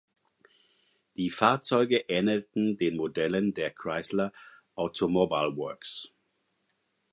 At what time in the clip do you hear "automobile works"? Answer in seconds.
4.73-6.11